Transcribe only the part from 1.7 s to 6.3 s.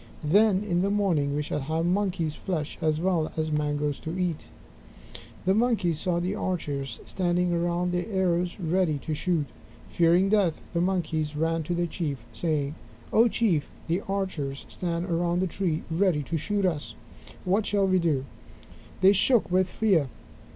Monkey's flesh as well as mangoes to eat." The Monkeys saw